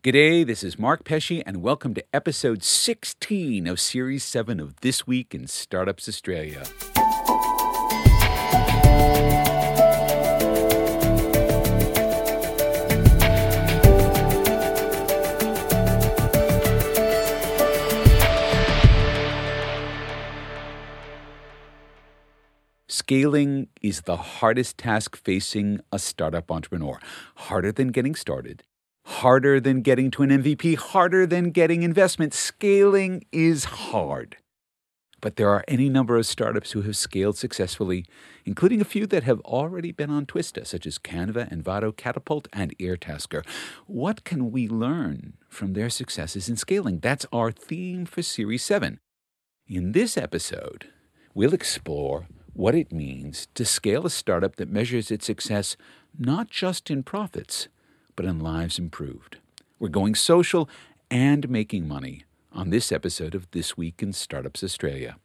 [0.00, 5.08] G'day, this is Mark Pesce, and welcome to episode 16 of Series 7 of This
[5.08, 6.62] Week in Startups Australia.
[22.86, 27.00] Scaling is the hardest task facing a startup entrepreneur.
[27.34, 28.62] Harder than getting started,
[29.08, 32.34] harder than getting to an MVP, harder than getting investment.
[32.34, 34.36] Scaling is hard.
[35.20, 38.04] But there are any number of startups who have scaled successfully,
[38.44, 42.76] including a few that have already been on Twista, such as Canva, Envato, Catapult, and
[42.78, 43.44] Airtasker.
[43.86, 47.00] What can we learn from their successes in scaling?
[47.00, 49.00] That's our theme for Series 7.
[49.66, 50.90] In this episode,
[51.34, 55.76] we'll explore what it means to scale a startup that measures its success
[56.16, 57.68] not just in profits,
[58.18, 59.36] but in lives improved.
[59.78, 60.68] We're going social
[61.08, 65.18] and making money on this episode of This Week in Startups Australia.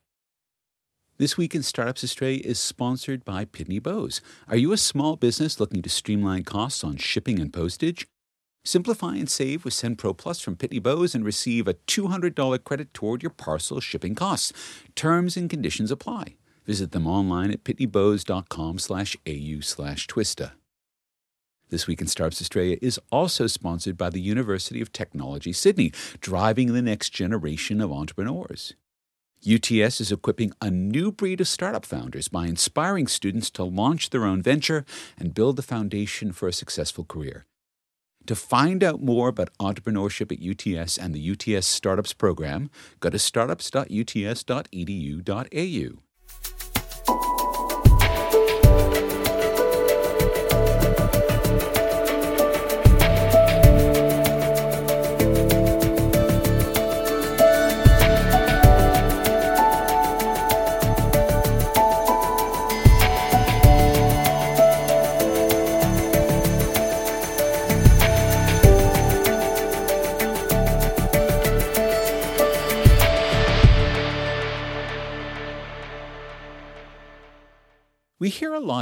[1.17, 4.21] This Week in Startups Australia is sponsored by Pitney Bowes.
[4.47, 8.05] Are you a small business looking to streamline costs on shipping and postage?
[8.63, 13.23] Simplify and save with SendPro Plus from Pitney Bowes and receive a $200 credit toward
[13.23, 14.53] your parcel shipping costs.
[14.93, 16.35] Terms and conditions apply.
[16.67, 20.51] Visit them online at pitneybowes.com slash au slash twista.
[21.69, 26.73] This Week in Startups Australia is also sponsored by the University of Technology Sydney, driving
[26.73, 28.73] the next generation of entrepreneurs.
[29.45, 34.23] UTS is equipping a new breed of startup founders by inspiring students to launch their
[34.23, 34.85] own venture
[35.17, 37.45] and build the foundation for a successful career.
[38.27, 42.69] To find out more about entrepreneurship at UTS and the UTS Startups program,
[43.01, 46.03] go to startups.uts.edu.au.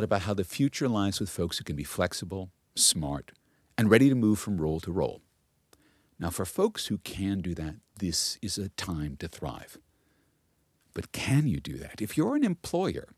[0.02, 3.32] lot about how the future lies with folks who can be flexible, smart,
[3.78, 5.22] and ready to move from role to role.
[6.20, 9.78] Now, for folks who can do that, this is a time to thrive.
[10.96, 12.02] But can you do that?
[12.02, 13.10] If you're an employer,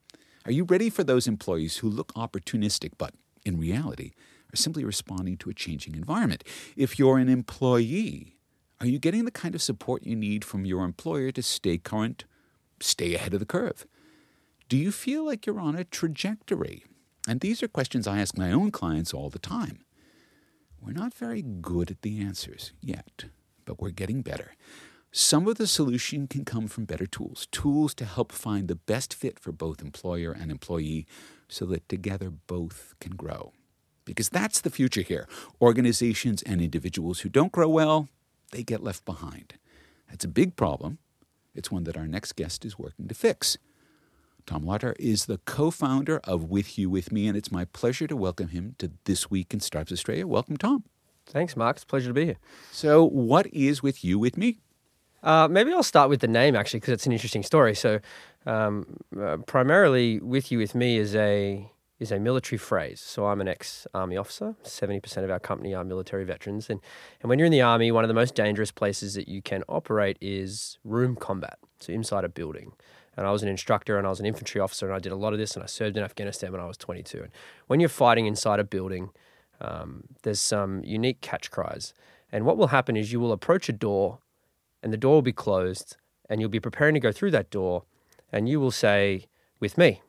[0.45, 3.13] are you ready for those employees who look opportunistic but,
[3.45, 4.11] in reality,
[4.51, 6.43] are simply responding to a changing environment?
[6.75, 8.35] If you're an employee,
[8.81, 12.25] are you getting the kind of support you need from your employer to stay current,
[12.81, 13.85] stay ahead of the curve?
[14.69, 16.84] Do you feel like you're on a trajectory?
[17.28, 19.79] And these are questions I ask my own clients all the time.
[20.81, 23.25] We're not very good at the answers yet,
[23.66, 24.53] but we're getting better.
[25.12, 29.13] Some of the solution can come from better tools, tools to help find the best
[29.13, 31.06] fit for both employer and employee
[31.47, 33.53] so that together both can grow.
[34.06, 35.28] Because that's the future here.
[35.62, 38.09] Organizations and individuals who don't grow well,
[38.52, 39.53] they get left behind.
[40.09, 40.97] That's a big problem.
[41.56, 43.57] It's one that our next guest is working to fix.
[44.45, 48.07] Tom Larter is the co founder of With You With Me, and it's my pleasure
[48.07, 50.27] to welcome him to This Week in Startups Australia.
[50.27, 50.83] Welcome, Tom.
[51.25, 51.77] Thanks, Mark.
[51.77, 52.37] It's a pleasure to be here.
[52.71, 54.59] So, what is With You With Me?
[55.23, 57.73] Uh, maybe I'll start with the name actually, because it's an interesting story.
[57.73, 57.99] So,
[58.45, 61.71] um, uh, primarily, "with you, with me" is a
[62.03, 63.00] is a military phrase.
[63.00, 64.56] So, I'm an ex army officer.
[64.62, 66.80] Seventy percent of our company are military veterans, and
[67.22, 69.64] and when you're in the army, one of the most dangerous places that you can
[69.68, 71.58] operate is room combat.
[71.80, 72.74] So, inside a building.
[73.16, 75.16] And I was an instructor and I was an infantry officer, and I did a
[75.16, 75.56] lot of this.
[75.56, 77.22] And I served in Afghanistan when I was 22.
[77.24, 77.31] And
[77.68, 79.12] when you're fighting inside a building,
[79.62, 81.94] um, there's some unique catch cries.
[82.31, 84.20] And what will happen is you will approach a door
[84.81, 85.96] and the door will be closed
[86.28, 87.84] and you'll be preparing to go through that door
[88.31, 89.28] and you will say,
[89.59, 90.02] with me.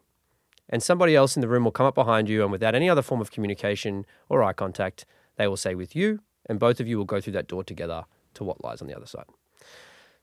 [0.69, 3.03] And somebody else in the room will come up behind you and without any other
[3.03, 5.05] form of communication or eye contact,
[5.37, 6.21] they will say, with you.
[6.47, 8.05] And both of you will go through that door together
[8.35, 9.27] to what lies on the other side.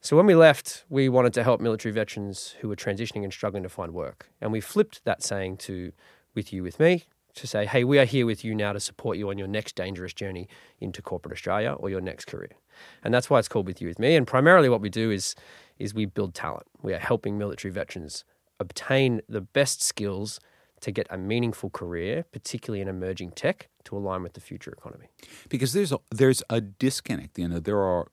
[0.01, 3.63] So when we left, we wanted to help military veterans who were transitioning and struggling
[3.63, 4.29] to find work.
[4.41, 5.91] And we flipped that saying to
[6.33, 7.05] with you, with me,
[7.35, 9.75] to say, hey, we are here with you now to support you on your next
[9.75, 10.47] dangerous journey
[10.79, 12.51] into corporate Australia or your next career.
[13.03, 14.15] And that's why it's called With You With Me.
[14.15, 15.35] And primarily what we do is
[15.77, 16.67] is we build talent.
[16.81, 18.23] We are helping military veterans
[18.63, 20.39] obtain the best skills
[20.85, 25.07] to get a meaningful career, particularly in emerging tech, to align with the future economy.
[25.53, 27.37] Because there's a, there's a disconnect.
[27.37, 28.03] You know, there are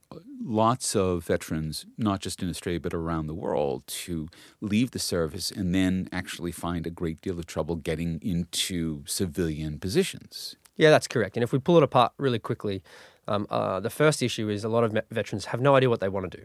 [0.64, 4.18] lots of veterans, not just in Australia but around the world, who
[4.60, 9.78] leave the service and then actually find a great deal of trouble getting into civilian
[9.78, 10.56] positions.
[10.76, 11.36] Yeah, that's correct.
[11.36, 12.82] And if we pull it apart really quickly,
[13.34, 16.08] Um, uh, the first issue is a lot of veterans have no idea what they
[16.08, 16.44] want to do.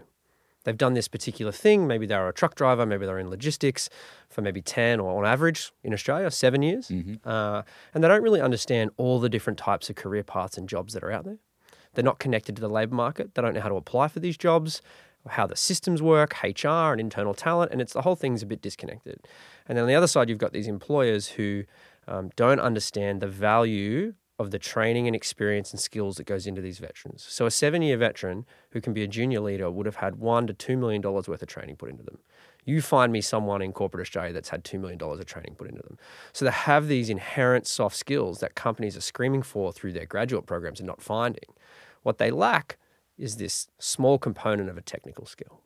[0.64, 1.88] They've done this particular thing.
[1.88, 3.90] Maybe they're a truck driver, maybe they're in logistics
[4.30, 6.90] for maybe 10 or on average in Australia, seven years.
[7.26, 7.64] Uh,
[7.94, 11.04] and they don't really understand all the different types of career paths and jobs that
[11.04, 11.38] are out there.
[11.94, 13.36] They're not connected to the labour market.
[13.36, 14.82] They don't know how to apply for these jobs,
[15.28, 18.62] how the systems work, HR and internal talent, and it's the whole thing's a bit
[18.62, 19.20] disconnected.
[19.68, 21.64] And then on the other side, you've got these employers who
[22.08, 26.62] um, don't understand the value of the training and experience and skills that goes into
[26.62, 27.26] these veterans.
[27.30, 30.54] So a seven-year veteran who can be a junior leader would have had one to
[30.54, 32.18] two million dollars worth of training put into them.
[32.66, 35.82] You find me someone in corporate Australia that's had $2 million of training put into
[35.82, 35.98] them.
[36.32, 40.46] So they have these inherent soft skills that companies are screaming for through their graduate
[40.46, 41.50] programs and not finding.
[42.04, 42.78] What they lack
[43.18, 45.63] is this small component of a technical skill.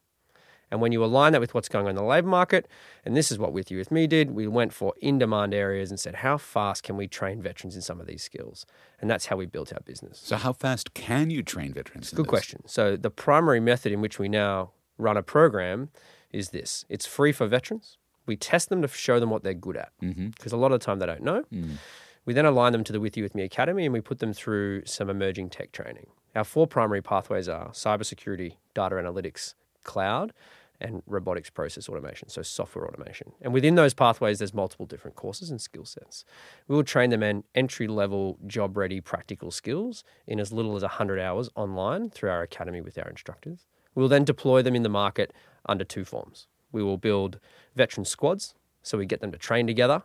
[0.70, 2.68] And when you align that with what's going on in the labour market,
[3.06, 5.90] and this is what With You With Me did, we went for in demand areas
[5.92, 8.66] and said, how fast can we train veterans in some of these skills?
[9.00, 10.20] And that's how we built our business.
[10.24, 12.12] So, how fast can you train veterans?
[12.12, 12.30] Good this?
[12.30, 12.64] question.
[12.66, 15.90] So the primary method in which we now run a program
[16.32, 17.98] is this: it's free for veterans.
[18.26, 20.28] We test them to show them what they're good at, mm-hmm.
[20.28, 21.44] because a lot of the time they don't know.
[21.54, 21.78] Mm.
[22.26, 24.34] We then align them to the With You With Me Academy, and we put them
[24.34, 26.08] through some emerging tech training.
[26.36, 29.54] Our four primary pathways are cybersecurity, data analytics,
[29.84, 30.34] cloud,
[30.80, 33.32] and robotics process automation, so software automation.
[33.42, 36.24] And within those pathways, there's multiple different courses and skill sets.
[36.68, 40.84] We will train them in entry level, job ready practical skills in as little as
[40.84, 43.66] 100 hours online through our academy with our instructors.
[43.96, 45.34] We will then deploy them in the market
[45.68, 46.48] under two forms.
[46.72, 47.40] We will build
[47.76, 48.54] veteran squads,
[48.84, 50.04] so we get them to train together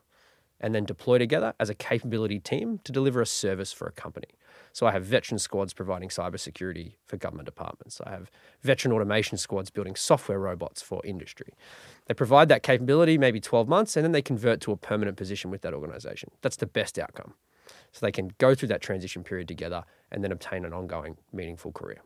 [0.63, 4.29] and then deploy together as a capability team to deliver a service for a company.
[4.73, 8.01] So I have veteran squads providing cybersecurity for government departments.
[8.05, 8.31] I have
[8.63, 11.53] veteran automation squads building software robots for industry.
[12.07, 15.51] They provide that capability maybe 12 months and then they convert to a permanent position
[15.51, 16.31] with that organization.
[16.41, 17.35] That's the best outcome.
[17.93, 21.73] So they can go through that transition period together and then obtain an ongoing meaningful
[21.73, 22.01] career.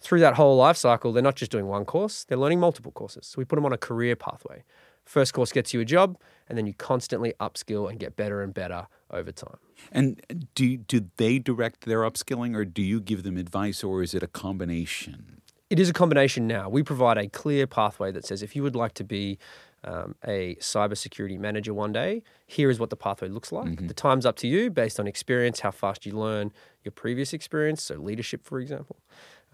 [0.00, 3.26] Through that whole life cycle, they're not just doing one course, they're learning multiple courses.
[3.26, 4.62] So we put them on a career pathway.
[5.08, 6.18] First course gets you a job,
[6.50, 9.56] and then you constantly upskill and get better and better over time.
[9.90, 14.12] And do do they direct their upskilling, or do you give them advice, or is
[14.12, 15.40] it a combination?
[15.70, 16.68] It is a combination now.
[16.68, 19.38] We provide a clear pathway that says if you would like to be
[19.82, 23.86] um, a cybersecurity manager one day, here is what the pathway looks like.
[23.88, 26.52] The time's up to you based on experience, how fast you learn
[26.84, 28.96] your previous experience, so leadership, for example.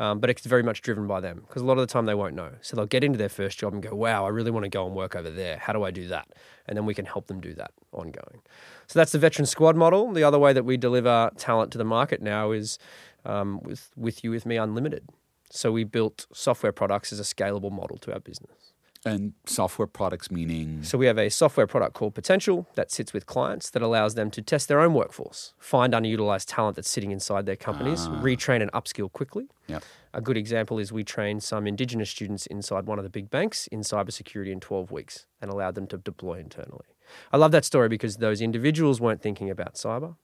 [0.00, 2.14] Um, but it's very much driven by them because a lot of the time they
[2.14, 2.50] won't know.
[2.62, 4.86] So they'll get into their first job and go, wow, I really want to go
[4.86, 5.58] and work over there.
[5.58, 6.28] How do I do that?
[6.66, 8.42] And then we can help them do that ongoing.
[8.88, 10.12] So that's the veteran squad model.
[10.12, 12.78] The other way that we deliver talent to the market now is
[13.24, 15.08] um, with, with You With Me Unlimited.
[15.50, 18.63] So we built software products as a scalable model to our business.
[19.06, 23.26] And software products meaning So we have a software product called Potential that sits with
[23.26, 27.44] clients that allows them to test their own workforce, find underutilized talent that's sitting inside
[27.44, 28.20] their companies, ah.
[28.22, 29.48] retrain and upskill quickly.
[29.66, 29.80] yeah.
[30.14, 33.66] A good example is we trained some Indigenous students inside one of the big banks
[33.66, 36.86] in cybersecurity in 12 weeks and allowed them to deploy internally.
[37.32, 40.14] I love that story because those individuals weren't thinking about cyber.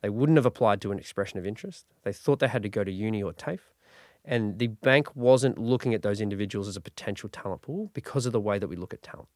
[0.00, 1.84] They wouldn't have applied to an expression of interest.
[2.02, 3.60] They thought they had to go to uni or TAFE.
[4.26, 8.32] And the bank wasn't looking at those individuals as a potential talent pool because of
[8.32, 9.28] the way that we look at talent.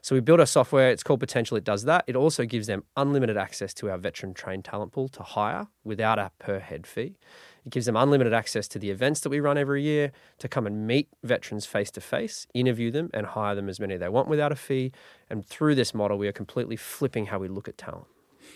[0.00, 2.04] So we built our software, it's called Potential, it does that.
[2.06, 6.18] It also gives them unlimited access to our veteran trained talent pool to hire without
[6.18, 7.16] a per head fee.
[7.64, 10.66] It gives them unlimited access to the events that we run every year to come
[10.66, 14.08] and meet veterans face to face, interview them, and hire them as many as they
[14.08, 14.92] want without a fee.
[15.28, 18.06] And through this model, we are completely flipping how we look at talent.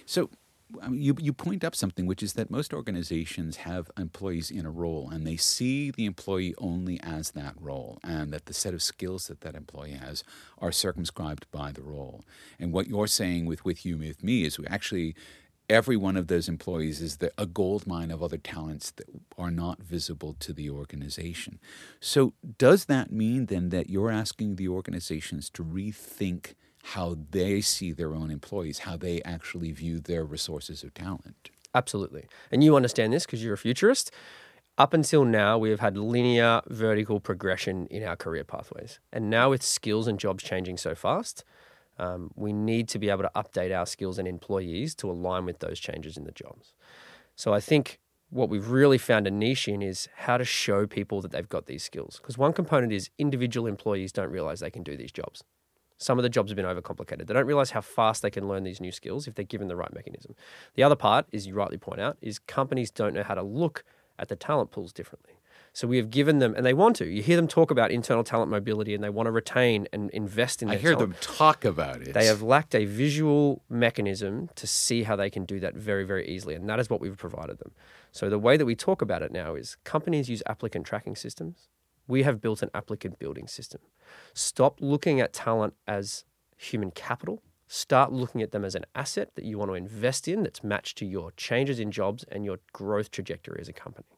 [0.06, 0.30] So
[0.90, 5.08] you you point up something, which is that most organizations have employees in a role,
[5.10, 9.26] and they see the employee only as that role, and that the set of skills
[9.28, 10.24] that that employee has
[10.58, 12.24] are circumscribed by the role.
[12.58, 15.14] And what you're saying with with you with me is we actually.
[15.68, 19.06] Every one of those employees is the, a gold mine of other talents that
[19.38, 21.60] are not visible to the organization.
[22.00, 27.92] So, does that mean then that you're asking the organizations to rethink how they see
[27.92, 31.50] their own employees, how they actually view their resources of talent.
[31.74, 32.26] Absolutely.
[32.50, 34.10] And you understand this because you're a futurist.
[34.78, 38.98] Up until now, we have had linear vertical progression in our career pathways.
[39.12, 41.44] And now, with skills and jobs changing so fast,
[41.98, 45.58] um, we need to be able to update our skills and employees to align with
[45.58, 46.72] those changes in the jobs.
[47.36, 51.20] So, I think what we've really found a niche in is how to show people
[51.20, 52.18] that they've got these skills.
[52.22, 55.44] Because one component is individual employees don't realize they can do these jobs.
[56.00, 57.26] Some of the jobs have been overcomplicated.
[57.26, 59.76] They don't realize how fast they can learn these new skills if they're given the
[59.76, 60.34] right mechanism.
[60.74, 63.84] The other part, as you rightly point out, is companies don't know how to look
[64.18, 65.34] at the talent pools differently.
[65.74, 67.06] So we have given them, and they want to.
[67.06, 70.62] You hear them talk about internal talent mobility, and they want to retain and invest
[70.62, 70.70] in.
[70.70, 71.12] I hear talent.
[71.12, 72.14] them talk about it.
[72.14, 76.26] They have lacked a visual mechanism to see how they can do that very, very
[76.26, 76.54] easily.
[76.54, 77.72] And that is what we've provided them.
[78.10, 81.68] So the way that we talk about it now is companies use applicant tracking systems.
[82.10, 83.80] We have built an applicant building system.
[84.34, 86.24] Stop looking at talent as
[86.56, 87.42] human capital.
[87.68, 90.98] Start looking at them as an asset that you want to invest in that's matched
[90.98, 94.08] to your changes in jobs and your growth trajectory as a company.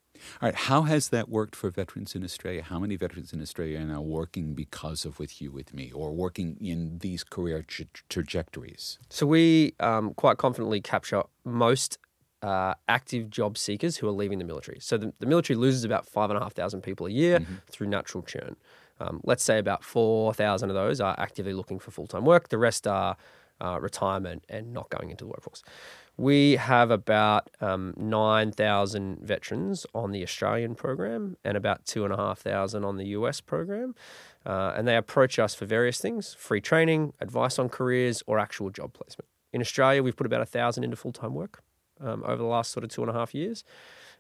[0.40, 2.62] All right, how has that worked for veterans in Australia?
[2.62, 6.12] How many veterans in Australia are now working because of With You, With Me, or
[6.12, 8.98] working in these career tra- trajectories?
[9.10, 11.98] So we um, quite confidently capture most
[12.42, 14.78] uh, active job seekers who are leaving the military.
[14.80, 17.88] So the, the military loses about five and a half thousand people a year through
[17.88, 18.56] natural churn.
[19.00, 22.48] Um, let's say about four thousand of those are actively looking for full time work.
[22.48, 23.16] The rest are
[23.60, 25.62] uh, retirement and not going into the workforce.
[26.16, 33.06] We have about um, 9,000 veterans on the Australian program and about 2,500 on the
[33.06, 33.94] US program.
[34.44, 38.68] Uh, and they approach us for various things free training, advice on careers, or actual
[38.68, 39.28] job placement.
[39.52, 41.62] In Australia, we've put about 1,000 into full time work
[42.02, 43.64] um, over the last sort of two and a half years.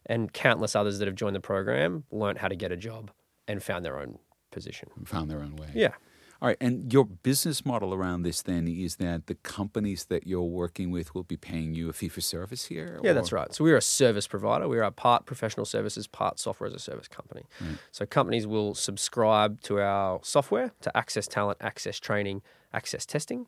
[0.06, 3.10] And countless others that have joined the program learned how to get a job
[3.46, 4.18] and found their own
[4.50, 4.88] position.
[5.04, 5.68] Found their own way.
[5.74, 5.92] Yeah.
[6.40, 10.42] All right, and your business model around this then is that the companies that you're
[10.42, 12.98] working with will be paying you a fee for service here?
[13.00, 13.54] Yeah, or- that's right.
[13.54, 14.68] So we're a service provider.
[14.68, 17.44] We're a part professional services, part software as a service company.
[17.92, 23.46] So companies will subscribe to our software to access talent, access training, access testing.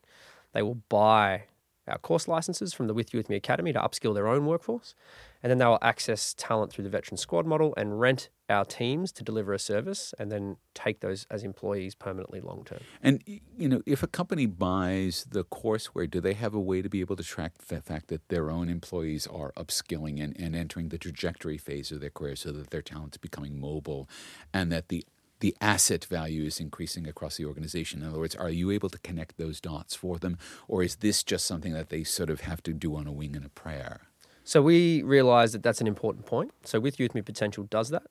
[0.53, 1.47] They will buy
[1.87, 4.95] our course licenses from the With You With Me Academy to upskill their own workforce.
[5.43, 9.13] And then they will access talent through the veteran squad model and rent our teams
[9.13, 12.81] to deliver a service and then take those as employees permanently long term.
[13.03, 16.89] And you know, if a company buys the courseware, do they have a way to
[16.89, 20.89] be able to track the fact that their own employees are upskilling and, and entering
[20.89, 24.09] the trajectory phase of their career so that their talent's becoming mobile
[24.53, 25.05] and that the
[25.45, 28.01] the asset value is increasing across the organization.
[28.01, 31.23] In other words, are you able to connect those dots for them, or is this
[31.23, 34.01] just something that they sort of have to do on a wing and a prayer?
[34.43, 36.53] So we realize that that's an important point.
[36.65, 38.05] So with Youth Me Potential does that.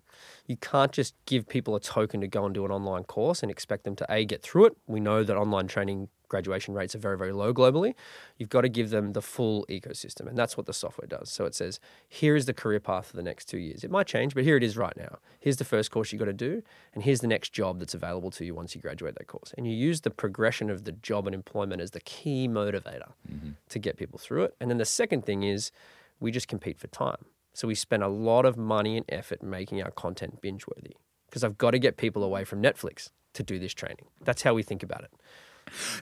[0.45, 3.49] You can't just give people a token to go and do an online course and
[3.49, 4.77] expect them to a get through it.
[4.85, 7.91] We know that online training graduation rates are very very low globally.
[8.37, 11.29] You've got to give them the full ecosystem and that's what the software does.
[11.29, 11.79] So it says
[12.21, 13.83] here is the career path for the next 2 years.
[13.83, 15.13] It might change, but here it is right now.
[15.39, 16.63] Here's the first course you've got to do
[16.93, 19.53] and here's the next job that's available to you once you graduate that course.
[19.57, 23.51] And you use the progression of the job and employment as the key motivator mm-hmm.
[23.69, 24.55] to get people through it.
[24.59, 25.71] And then the second thing is
[26.19, 27.25] we just compete for time.
[27.53, 30.95] So we spend a lot of money and effort making our content binge worthy
[31.27, 34.05] because I've got to get people away from Netflix to do this training.
[34.21, 35.11] That's how we think about it.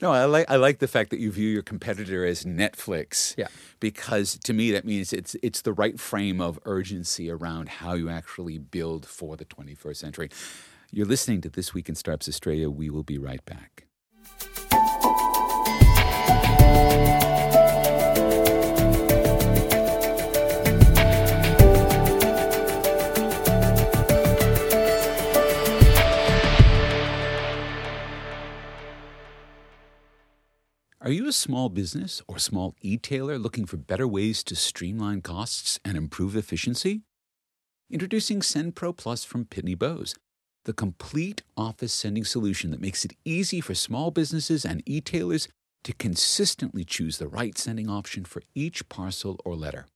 [0.01, 3.35] No, I like I like the fact that you view your competitor as Netflix.
[3.37, 3.47] Yeah.
[3.79, 8.09] Because to me that means it's it's the right frame of urgency around how you
[8.09, 10.29] actually build for the 21st century.
[10.91, 12.69] You're listening to This Week in Startups Australia.
[12.69, 13.85] We will be right back.
[31.03, 35.79] Are you a small business or small e-tailer looking for better ways to streamline costs
[35.83, 37.01] and improve efficiency?
[37.89, 40.13] Introducing SendPro Plus from Pitney Bowes,
[40.65, 45.47] the complete office sending solution that makes it easy for small businesses and e-tailers
[45.85, 49.87] to consistently choose the right sending option for each parcel or letter.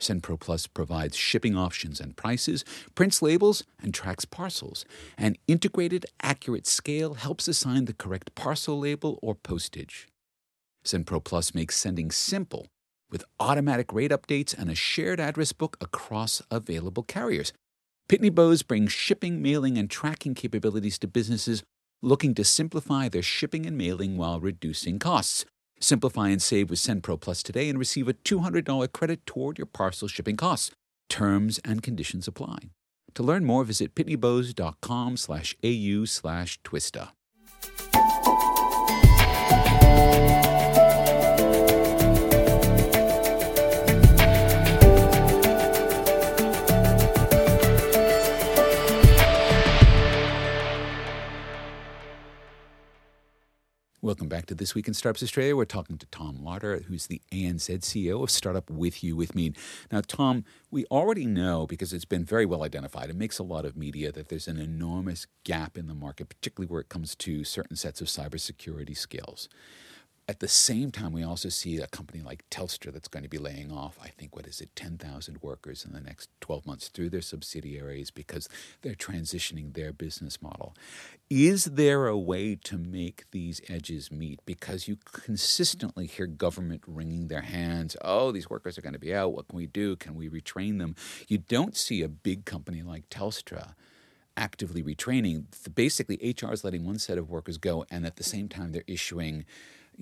[0.00, 2.64] SendPro Plus provides shipping options and prices,
[2.96, 4.84] prints labels, and tracks parcels.
[5.16, 10.08] An integrated, accurate scale helps assign the correct parcel label or postage.
[10.84, 12.66] SendPro Plus makes sending simple
[13.10, 17.52] with automatic rate updates and a shared address book across available carriers.
[18.08, 21.62] Pitney Bowes brings shipping, mailing, and tracking capabilities to businesses
[22.02, 25.44] looking to simplify their shipping and mailing while reducing costs.
[25.80, 30.08] Simplify and save with SendPro Plus today and receive a $200 credit toward your parcel
[30.08, 30.70] shipping costs.
[31.08, 32.58] Terms and conditions apply.
[33.14, 37.10] To learn more, visit pitneybowes.com slash au slash twista.
[54.12, 55.56] Welcome back to This Week in Startups Australia.
[55.56, 59.54] We're talking to Tom Larter, who's the ANZ CEO of Startup With You With Me.
[59.90, 63.64] Now, Tom, we already know because it's been very well identified, it makes a lot
[63.64, 67.42] of media that there's an enormous gap in the market, particularly where it comes to
[67.42, 69.48] certain sets of cybersecurity skills.
[70.32, 73.36] At the same time, we also see a company like Telstra that's going to be
[73.36, 77.10] laying off, I think, what is it, 10,000 workers in the next 12 months through
[77.10, 78.48] their subsidiaries because
[78.80, 80.74] they're transitioning their business model.
[81.28, 84.40] Is there a way to make these edges meet?
[84.46, 87.94] Because you consistently hear government wringing their hands.
[88.00, 89.34] Oh, these workers are going to be out.
[89.34, 89.96] What can we do?
[89.96, 90.96] Can we retrain them?
[91.28, 93.74] You don't see a big company like Telstra
[94.34, 95.44] actively retraining.
[95.74, 98.82] Basically, HR is letting one set of workers go, and at the same time, they're
[98.86, 99.44] issuing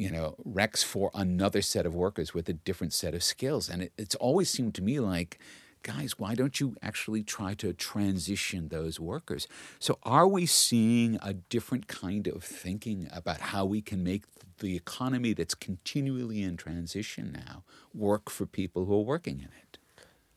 [0.00, 3.69] you know, recs for another set of workers with a different set of skills.
[3.69, 5.38] And it, it's always seemed to me like,
[5.83, 9.47] guys, why don't you actually try to transition those workers?
[9.78, 14.25] So, are we seeing a different kind of thinking about how we can make
[14.61, 19.78] the economy that's continually in transition now work for people who are working in it?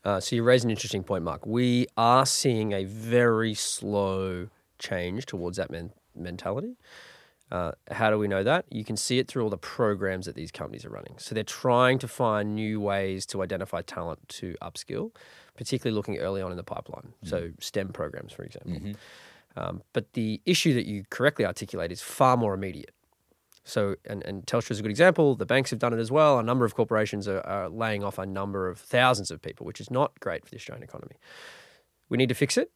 [0.04, 1.46] Uh, so, you raise an interesting point, Mark.
[1.46, 6.76] We are seeing a very slow change towards that men- mentality.
[7.54, 8.64] Uh, how do we know that?
[8.68, 11.14] You can see it through all the programs that these companies are running.
[11.18, 15.12] So they're trying to find new ways to identify talent to upskill,
[15.56, 17.12] particularly looking early on in the pipeline.
[17.12, 17.28] Mm-hmm.
[17.28, 18.72] So STEM programs, for example.
[18.72, 18.92] Mm-hmm.
[19.56, 22.92] Um, but the issue that you correctly articulate is far more immediate.
[23.62, 25.36] So, and, and Telstra is a good example.
[25.36, 26.40] The banks have done it as well.
[26.40, 29.80] A number of corporations are, are laying off a number of thousands of people, which
[29.80, 31.14] is not great for the Australian economy.
[32.08, 32.72] We need to fix it.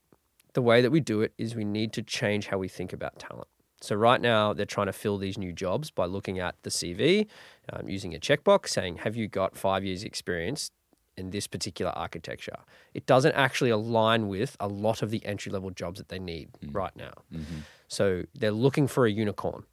[0.53, 3.19] The way that we do it is we need to change how we think about
[3.19, 3.49] talent.
[3.81, 7.27] So right now they're trying to fill these new jobs by looking at the CV,
[7.71, 10.71] um, using a checkbox saying, "Have you got five years experience
[11.15, 12.57] in this particular architecture?"
[12.93, 16.49] It doesn't actually align with a lot of the entry level jobs that they need
[16.63, 16.75] mm.
[16.75, 17.13] right now.
[17.33, 17.59] Mm-hmm.
[17.87, 19.63] So they're looking for a unicorn,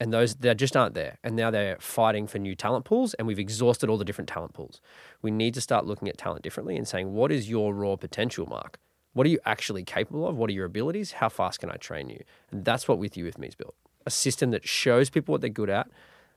[0.00, 1.18] and those they just aren't there.
[1.22, 4.52] And now they're fighting for new talent pools, and we've exhausted all the different talent
[4.52, 4.80] pools.
[5.22, 8.46] We need to start looking at talent differently and saying, "What is your raw potential,
[8.46, 8.80] Mark?"
[9.12, 10.36] What are you actually capable of?
[10.36, 11.12] What are your abilities?
[11.12, 12.22] How fast can I train you?
[12.50, 13.74] And that's what With You With Me is built
[14.08, 15.86] a system that shows people what they're good at,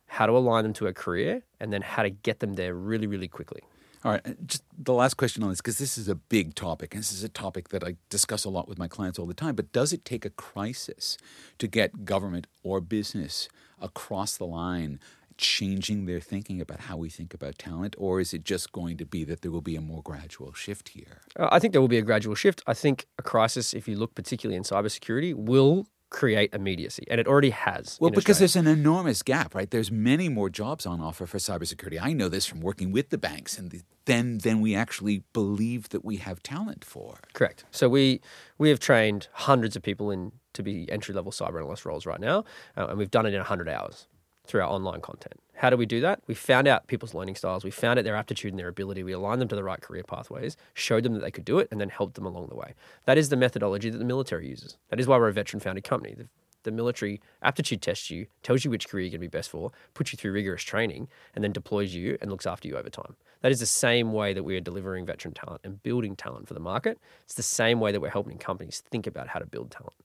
[0.08, 3.08] how to align them to a career, and then how to get them there really,
[3.08, 3.62] really quickly.
[4.04, 6.94] All right, uh, just the last question on this, because this is a big topic,
[6.94, 9.34] and this is a topic that I discuss a lot with my clients all the
[9.34, 9.56] time.
[9.56, 11.18] But does it take a crisis
[11.60, 13.48] to get government or business
[13.80, 15.00] across the line
[15.41, 19.05] changing their thinking about how we think about talent, or is it just going to
[19.05, 21.21] be that there will be a more gradual shift here?
[21.38, 22.62] Uh, I think there will be a gradual shift.
[22.67, 27.27] I think a crisis, if you look particularly in cybersecurity, will create immediacy, and it
[27.27, 27.98] already has.
[28.00, 29.69] Well, because there's an enormous gap, right?
[29.69, 31.97] There's many more jobs on offer for cybersecurity.
[31.99, 35.89] I know this from working with the banks, and the, then then we actually believe
[35.89, 37.19] that we have talent for.
[37.34, 37.65] Correct.
[37.71, 38.21] So we
[38.60, 42.19] we have trained hundreds of people in to be entry level cyber analyst roles right
[42.19, 42.43] now,
[42.77, 44.08] uh, and we've done it in 100 hours
[44.52, 45.40] through our online content.
[45.56, 46.22] How do we do that?
[46.28, 49.14] We found out people's learning styles, we found out their aptitude and their ability, we
[49.14, 51.80] aligned them to the right career pathways, showed them that they could do it, and
[51.80, 52.74] then helped them along the way.
[53.06, 54.78] That is the methodology that the military uses.
[54.90, 56.16] That is why we're a veteran founded company.
[56.16, 56.28] The,
[56.64, 59.72] the military aptitude tests you, tells you which career you're going to be best for,
[59.94, 63.16] puts you through rigorous training, and then deploys you and looks after you over time.
[63.42, 66.54] That is the same way that we are delivering veteran talent and building talent for
[66.54, 67.00] the market.
[67.24, 69.96] It's the same way that we're helping companies think about how to build talent.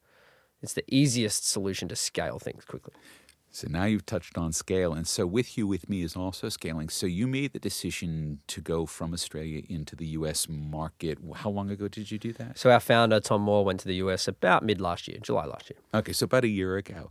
[0.63, 2.95] It's the easiest solution to scale things quickly.
[3.57, 4.93] So now you've touched on scale.
[4.93, 6.91] And so with you, with me is also scaling.
[6.91, 11.19] So you made the decision to go from Australia into the US market.
[11.37, 12.59] How long ago did you do that?
[12.59, 15.71] So our founder, Tom Moore, went to the US about mid last year, July last
[15.71, 15.79] year.
[15.95, 17.11] Okay, so about a year ago.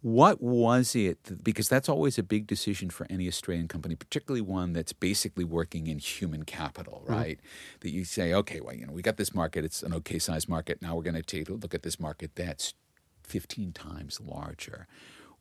[0.00, 1.42] What was it?
[1.42, 5.88] Because that's always a big decision for any Australian company, particularly one that's basically working
[5.88, 7.12] in human capital, mm-hmm.
[7.12, 7.38] right?
[7.38, 7.78] Mm-hmm.
[7.80, 10.48] That you say, okay, well, you know, we got this market; it's an okay size
[10.48, 10.80] market.
[10.80, 12.74] Now we're going to take a look at this market that's
[13.24, 14.86] 15 times larger.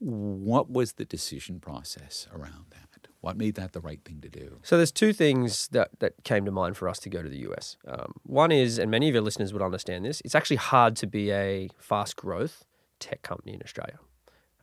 [0.03, 2.93] What was the decision process around that?
[3.23, 4.59] What made that the right thing to do?
[4.63, 7.47] So there's two things that, that came to mind for us to go to the
[7.49, 7.77] US.
[7.87, 11.07] Um, one is, and many of your listeners would understand this, it's actually hard to
[11.07, 12.65] be a fast growth
[12.99, 13.97] tech company in Australia.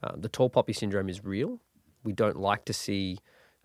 [0.03, 1.59] Uh, the tall poppy syndrome is real.
[2.05, 3.21] We don't like to see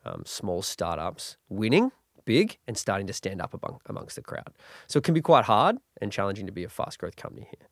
[0.06, 1.92] um, small startups winning
[2.24, 4.54] big and starting to stand up among, amongst the crowd.
[4.88, 7.68] So it can be quite hard and challenging to be a fast growth company here.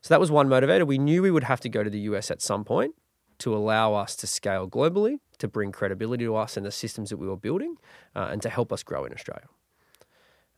[0.00, 0.84] So that was one motivator.
[0.84, 2.96] We knew we would have to go to the US at some point
[3.38, 7.16] to allow us to scale globally, to bring credibility to us and the systems that
[7.16, 7.76] we were building,
[8.14, 9.48] uh, and to help us grow in Australia.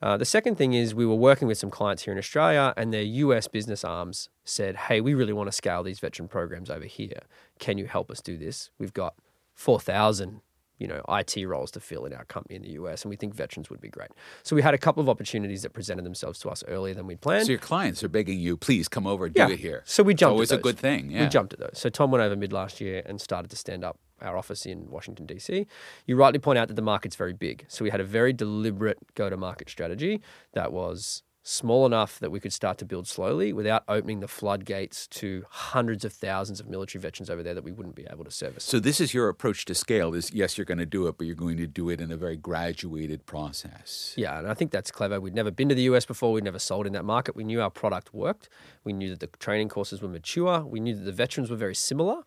[0.00, 2.92] Uh, the second thing is we were working with some clients here in Australia, and
[2.92, 6.86] their US business arms said, "Hey, we really want to scale these veteran programs over
[6.86, 7.22] here.
[7.58, 8.70] Can you help us do this?
[8.78, 9.14] We've got
[9.54, 10.40] 4,000
[10.78, 13.34] you know, IT roles to fill in our company in the US, and we think
[13.34, 14.10] veterans would be great.
[14.42, 17.16] So we had a couple of opportunities that presented themselves to us earlier than we
[17.16, 17.46] planned.
[17.46, 19.46] So your clients are begging you, please come over and yeah.
[19.46, 19.82] do it here.
[19.84, 20.40] So we jumped.
[20.40, 21.10] It's always a good thing.
[21.10, 21.24] Yeah.
[21.24, 21.78] We jumped at those.
[21.78, 24.90] So Tom went over mid last year and started to stand up our office in
[24.90, 25.66] Washington DC.
[26.06, 28.98] You rightly point out that the market's very big, so we had a very deliberate
[29.14, 30.20] go-to-market strategy
[30.54, 35.06] that was small enough that we could start to build slowly without opening the floodgates
[35.06, 38.30] to hundreds of thousands of military veterans over there that we wouldn't be able to
[38.30, 38.64] service.
[38.64, 41.26] So this is your approach to scale is yes, you're going to do it, but
[41.26, 44.12] you're going to do it in a very graduated process.
[44.14, 45.20] Yeah, and I think that's clever.
[45.20, 46.32] We'd never been to the US before.
[46.32, 47.34] We'd never sold in that market.
[47.34, 48.50] We knew our product worked.
[48.84, 50.60] We knew that the training courses were mature.
[50.60, 52.24] We knew that the veterans were very similar.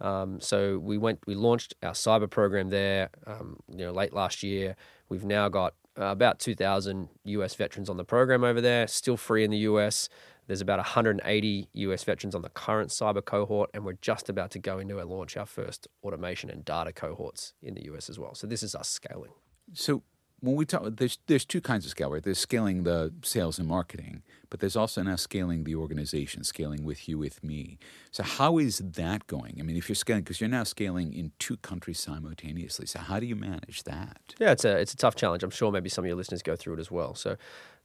[0.00, 4.42] Um, so we went, we launched our cyber program there, um, you know, late last
[4.42, 4.76] year.
[5.08, 9.44] We've now got uh, about 2,000 US veterans on the program over there, still free
[9.44, 10.08] in the US.
[10.46, 14.58] There's about 180 US veterans on the current cyber cohort, and we're just about to
[14.58, 18.34] go into and launch our first automation and data cohorts in the US as well.
[18.34, 19.32] So this is us scaling.
[19.74, 20.02] So
[20.40, 22.22] when we talk, there's there's two kinds of scale, right?
[22.22, 27.08] There's scaling the sales and marketing, but there's also now scaling the organization, scaling with
[27.08, 27.78] you, with me.
[28.12, 29.56] So how is that going?
[29.58, 33.18] I mean, if you're scaling, because you're now scaling in two countries simultaneously, so how
[33.18, 34.34] do you manage that?
[34.38, 35.42] Yeah, it's a it's a tough challenge.
[35.42, 37.14] I'm sure maybe some of your listeners go through it as well.
[37.14, 37.36] So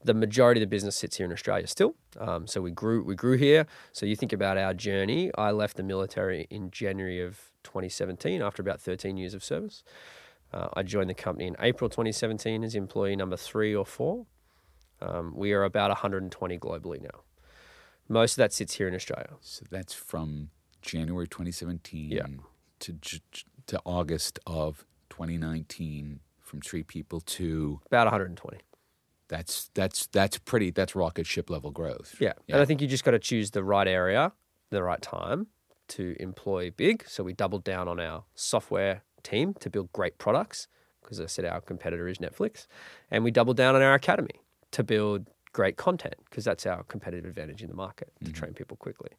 [0.04, 1.96] the majority of the business sits here in Australia still.
[2.20, 3.66] Um, so we grew we grew here.
[3.94, 5.32] So you think about our journey.
[5.38, 9.84] I left the military in January of 2017 after about 13 years of service.
[10.54, 14.26] Uh, I joined the company in April 2017 as employee number three or four.
[15.02, 17.22] Um, we are about 120 globally now.
[18.08, 19.32] Most of that sits here in Australia.
[19.42, 20.50] So that's from
[20.82, 22.26] January 2017 Yeah.
[22.80, 22.98] to
[23.68, 26.20] to August of 2019.
[26.40, 28.60] From three people to About 120.
[29.28, 32.16] that's that's that's pretty that's rocket ship level growth.
[32.20, 32.34] Yeah.
[32.48, 34.34] And I think you just got to choose the right area,
[34.70, 35.48] the right time
[35.88, 37.06] to employ big.
[37.08, 40.68] So we doubled down on our software team to build great products
[41.02, 42.68] because I said our competitor is Netflix.
[43.12, 47.26] And we doubled down on our academy to build great content because that's our competitive
[47.26, 48.34] advantage in the market to mm-hmm.
[48.34, 49.12] train people quickly.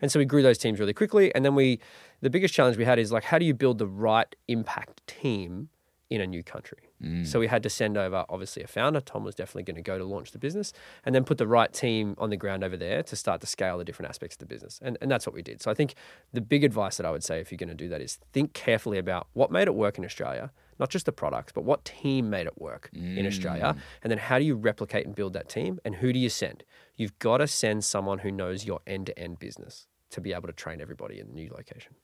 [0.00, 1.34] And so we grew those teams really quickly.
[1.34, 1.80] And then we,
[2.20, 5.68] the biggest challenge we had is like, how do you build the right impact team
[6.10, 6.90] in a new country?
[7.02, 7.26] Mm.
[7.26, 9.00] So we had to send over, obviously, a founder.
[9.00, 10.72] Tom was definitely going to go to launch the business
[11.04, 13.78] and then put the right team on the ground over there to start to scale
[13.78, 14.80] the different aspects of the business.
[14.82, 15.62] And, and that's what we did.
[15.62, 15.94] So I think
[16.32, 18.52] the big advice that I would say if you're going to do that is think
[18.52, 22.28] carefully about what made it work in Australia, not just the products, but what team
[22.28, 23.26] made it work in mm.
[23.26, 23.76] Australia.
[24.02, 25.78] And then how do you replicate and build that team?
[25.84, 26.64] And who do you send?
[26.96, 30.48] You've got to send someone who knows your end to end business to be able
[30.48, 31.94] to train everybody in the new location.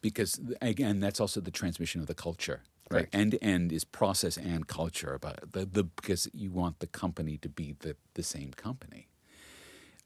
[0.00, 3.08] because again that's also the transmission of the culture right.
[3.12, 7.36] End to end is process and culture but the, the because you want the company
[7.38, 9.08] to be the, the same company.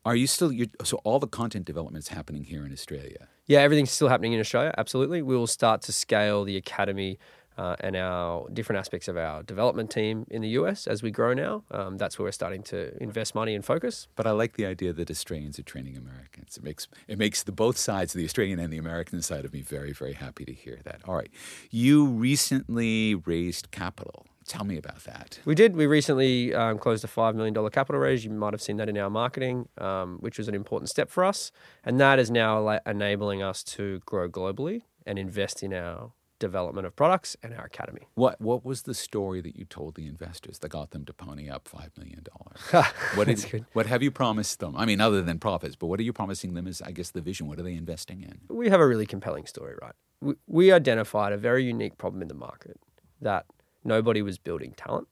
[0.05, 3.29] Are you still so all the content development is happening here in australia?
[3.47, 4.75] Yeah, everything's still happening in Australia.
[4.79, 7.19] Absolutely, we will start to scale the academy
[7.57, 11.33] uh, and our different aspects of our development team in the US as we grow
[11.35, 11.65] now.
[11.71, 14.09] Um, that's where we're starting to invest money and focus.
[14.17, 17.53] but i like the idea that australians are training americans it makes it makes the
[17.53, 20.79] both sides the australian and the american side of me very very happy to hear
[20.85, 21.31] that all right
[21.71, 25.75] you recently raised capital tell me about that We did.
[25.75, 28.25] We recently um, closed a $5 million capital raise.
[28.27, 31.25] You might have seen that in our marketing, um, which was an important step for
[31.25, 31.51] us.
[31.83, 36.13] And that is now enabling us to grow globally and invest in our
[36.49, 38.05] development of products and our academy.
[38.15, 41.49] What what was the story that you told the investors that got them to pony
[41.55, 42.61] up five million dollars?
[43.17, 43.65] What did, good.
[43.73, 44.73] what have you promised them?
[44.77, 46.67] I mean, other than profits, but what are you promising them?
[46.67, 47.47] Is I guess the vision.
[47.49, 48.35] What are they investing in?
[48.49, 49.97] we have a really compelling story, right?
[50.21, 52.79] We, we identified a very unique problem in the market
[53.21, 53.47] that
[53.85, 55.09] nobody was building talent.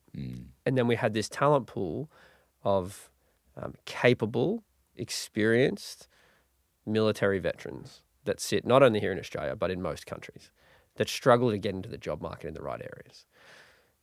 [0.66, 2.10] And then we had this talent pool
[2.64, 3.10] of
[3.56, 4.62] um, capable,
[4.96, 6.08] experienced
[6.84, 10.50] military veterans that sit not only here in Australia, but in most countries
[10.96, 13.26] that struggle to get into the job market in the right areas.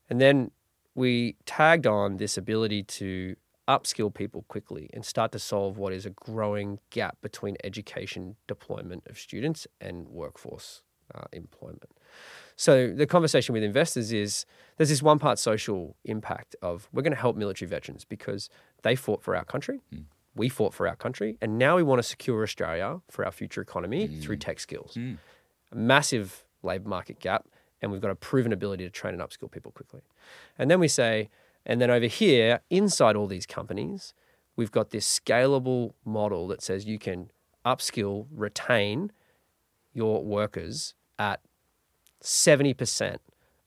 [0.10, 0.52] And then
[0.96, 3.36] we tagged on this ability to
[3.68, 9.04] upskill people quickly and start to solve what is a growing gap between education deployment
[9.08, 10.82] of students and workforce
[11.14, 11.92] uh, employment.
[12.56, 14.46] So the conversation with investors is
[14.78, 18.50] there's this one part social impact of we're going to help military veterans because
[18.82, 19.82] they fought for our country.
[19.92, 20.02] Hmm.
[20.36, 23.62] We fought for our country, and now we want to secure Australia for our future
[23.62, 24.20] economy hmm.
[24.22, 24.94] through tech skills.
[24.94, 25.14] Hmm.
[25.72, 27.48] A massive labour market gap,
[27.82, 30.02] and we've got a proven ability to train and upskill people quickly.
[30.58, 31.30] And then we say,
[31.66, 34.14] and then over here, inside all these companies,
[34.56, 37.32] we've got this scalable model that says you can
[37.66, 39.12] upskill, retain
[39.94, 41.42] your workers at
[42.24, 43.18] 70%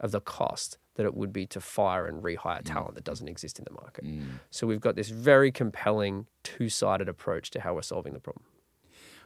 [0.00, 2.64] of the cost that it would be to fire and rehire mm.
[2.64, 4.04] talent that doesn't exist in the market.
[4.04, 4.40] Mm.
[4.50, 8.44] So we've got this very compelling two sided approach to how we're solving the problem.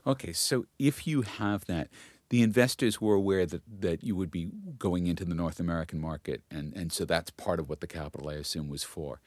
[0.06, 1.88] Okay, so if you have that,
[2.28, 6.42] the investors were aware that, that you would be going into the North American market,
[6.50, 9.20] and, and so that's part of what the capital, I assume, was for.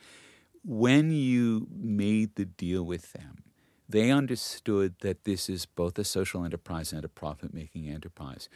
[0.65, 3.43] When you made the deal with them,
[3.87, 8.49] they understood that this is both a social enterprise and a profit making enterprise.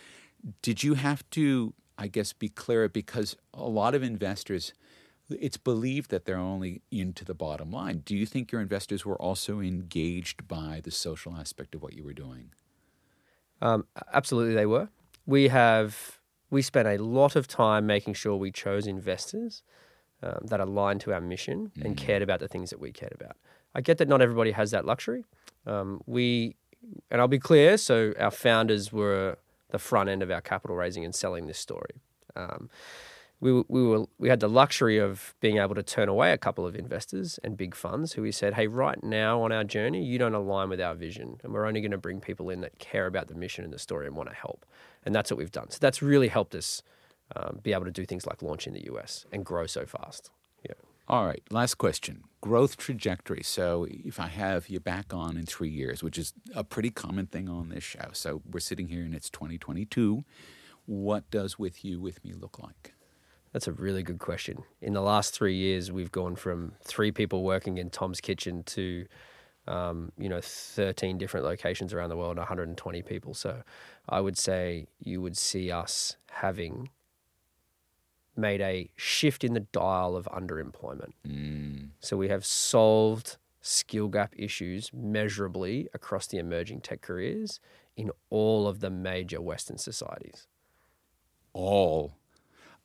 [0.62, 2.90] Did you have to, I guess, be clear?
[2.90, 4.74] Because a lot of investors,
[5.30, 8.04] it's believed that they're only into the bottom line.
[8.06, 12.04] Do you think your investors were also engaged by the social aspect of what you
[12.04, 12.52] were doing?
[13.64, 14.90] Um, absolutely, they were.
[15.26, 16.20] We have
[16.52, 19.64] we spent a lot of time making sure we chose investors
[20.22, 21.86] um, that aligned to our mission mm.
[21.86, 23.38] and cared about the things that we cared about.
[23.74, 25.26] I get that not everybody has that luxury.
[25.66, 26.56] Um, we,
[27.10, 27.78] and I'll be clear.
[27.78, 29.38] So our founders were
[29.70, 32.02] the front end of our capital raising and selling this story.
[32.36, 32.70] Um,
[33.44, 36.66] we, we were we had the luxury of being able to turn away a couple
[36.66, 40.18] of investors and big funds who we said, hey, right now on our journey, you
[40.18, 43.06] don't align with our vision, and we're only going to bring people in that care
[43.06, 44.66] about the mission and the story and want to help,
[45.06, 45.70] and that's what we've done.
[45.72, 46.82] So that's really helped us
[47.36, 50.32] um, be able to do things like launch in the US and grow so fast.
[50.66, 50.76] Yeah.
[51.10, 52.24] All right, last question.
[52.40, 53.44] Growth trajectory.
[53.44, 57.28] So, if I have you back on in three years, which is a pretty common
[57.28, 60.24] thing on this show, so we're sitting here and it's 2022,
[60.86, 62.93] what does With You, With Me look like?
[63.54, 64.64] That's a really good question.
[64.82, 69.06] In the last three years, we've gone from three people working in Tom's kitchen to,
[69.68, 73.36] um, you know, 13 different locations around the world, 120 people.
[73.36, 73.62] So
[74.10, 76.90] I would say you would see us having
[78.36, 81.14] made a shift in the dial of underemployment.
[81.28, 81.90] Mm.
[82.00, 87.60] So we have solved skill gap issues measurably across the emerging tech careers
[87.96, 90.48] in all of the major Western societies.
[91.54, 92.16] All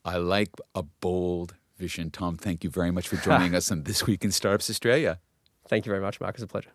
[0.09, 2.11] I like a bold vision.
[2.11, 5.21] Tom, thank you very much for joining us on This Week in Startups Australia.
[5.69, 6.35] Thank you very much, Mark.
[6.37, 6.71] It's a pleasure.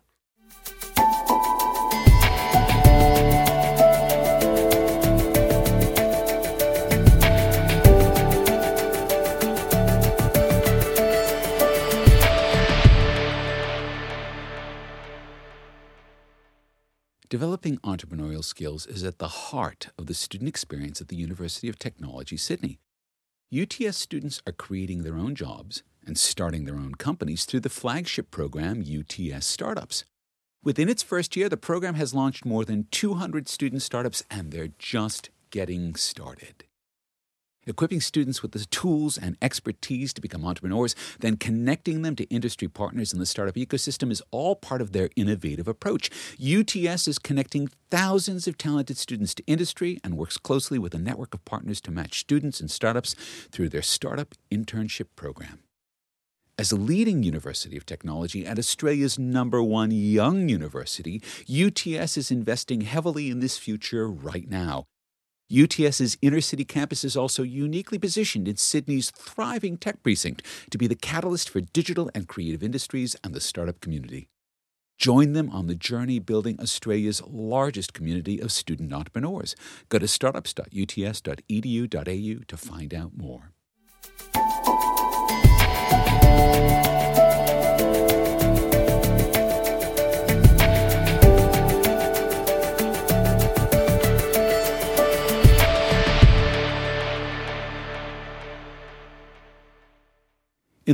[17.28, 21.80] Developing entrepreneurial skills is at the heart of the student experience at the University of
[21.80, 22.78] Technology, Sydney.
[23.52, 28.30] UTS students are creating their own jobs and starting their own companies through the flagship
[28.30, 30.04] program UTS Startups.
[30.62, 34.72] Within its first year, the program has launched more than 200 student startups, and they're
[34.78, 36.64] just getting started
[37.66, 42.68] equipping students with the tools and expertise to become entrepreneurs, then connecting them to industry
[42.68, 46.10] partners in the startup ecosystem is all part of their innovative approach.
[46.38, 51.34] UTS is connecting thousands of talented students to industry and works closely with a network
[51.34, 53.14] of partners to match students and startups
[53.50, 55.60] through their startup internship program.
[56.56, 62.82] As a leading university of technology and Australia's number one young university, UTS is investing
[62.82, 64.86] heavily in this future right now.
[65.62, 70.86] UTS's inner city campus is also uniquely positioned in Sydney's thriving tech precinct to be
[70.86, 74.28] the catalyst for digital and creative industries and the startup community.
[74.98, 79.54] Join them on the journey building Australia's largest community of student entrepreneurs.
[79.88, 83.52] Go to startups.uts.edu.au to find out more.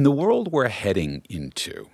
[0.01, 1.91] In the world we're heading into,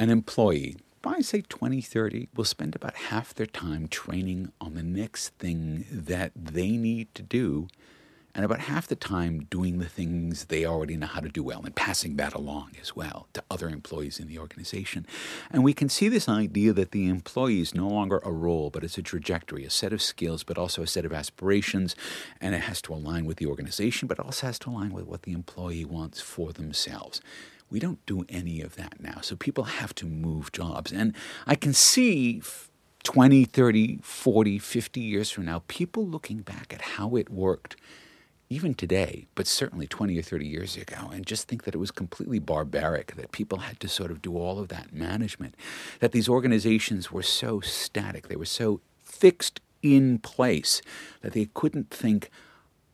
[0.00, 5.28] an employee, by say 2030, will spend about half their time training on the next
[5.38, 7.68] thing that they need to do
[8.34, 11.62] and about half the time doing the things they already know how to do well
[11.64, 15.06] and passing that along as well to other employees in the organization.
[15.50, 18.84] And we can see this idea that the employee is no longer a role, but
[18.84, 21.94] it's a trajectory, a set of skills, but also a set of aspirations.
[22.40, 25.22] And it has to align with the organization, but also has to align with what
[25.22, 27.20] the employee wants for themselves.
[27.70, 29.20] We don't do any of that now.
[29.20, 30.92] So people have to move jobs.
[30.92, 31.14] And
[31.46, 32.42] I can see
[33.02, 37.76] 20, 30, 40, 50 years from now, people looking back at how it worked
[38.52, 41.90] even today, but certainly 20 or 30 years ago, and just think that it was
[41.90, 45.56] completely barbaric that people had to sort of do all of that management,
[46.00, 50.80] that these organizations were so static, they were so fixed in place
[51.22, 52.30] that they couldn't think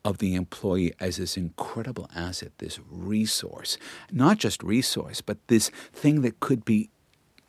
[0.05, 3.77] of the employee as this incredible asset, this resource,
[4.11, 6.89] not just resource, but this thing that could be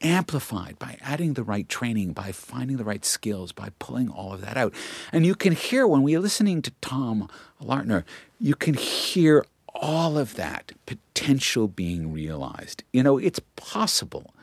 [0.02, 4.42] amplified by adding the right training, by finding the right skills, by pulling all of
[4.42, 4.74] that out.
[5.12, 7.30] And you can hear when we're listening to Tom
[7.62, 8.04] Larter,
[8.40, 12.84] you can hear all of that potential being realized.
[12.92, 14.34] You know, it's possible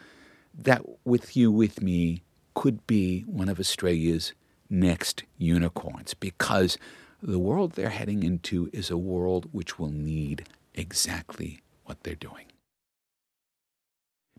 [0.56, 2.22] that with you, with me,
[2.54, 4.32] could be one of Australia's
[4.70, 6.78] next unicorns because
[7.22, 12.46] the world they're heading into is a world which will need exactly what they're doing.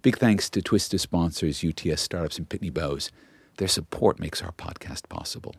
[0.08, 3.12] Big thanks to Twista sponsors UTS Startups and Pitney Bowes.
[3.58, 5.54] Their support makes our podcast possible.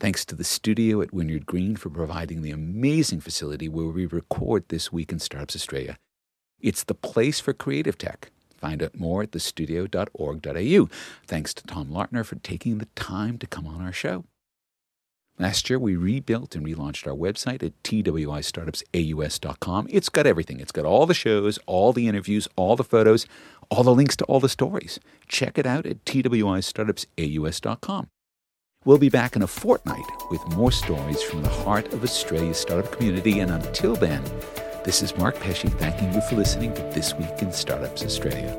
[0.00, 4.64] Thanks to the studio at Wynyard Green for providing the amazing facility where we record
[4.70, 5.96] This Week in Startups Australia.
[6.60, 8.32] It's the place for creative tech.
[8.56, 10.88] Find out more at thestudio.org.au.
[11.24, 14.24] Thanks to Tom Larter for taking the time to come on our show.
[15.38, 19.88] Last year, we rebuilt and relaunched our website at twistartupsaus.com.
[19.90, 20.60] It's got everything.
[20.60, 23.26] It's got all the shows, all the interviews, all the photos,
[23.68, 25.00] all the links to all the stories.
[25.26, 28.06] Check it out at twistartupsaus.com.
[28.84, 32.92] We'll be back in a fortnight with more stories from the heart of Australia's startup
[32.92, 33.40] community.
[33.40, 34.22] And until then,
[34.84, 38.54] this is Mark Pesce thanking you for listening to This Week in Startups Australia.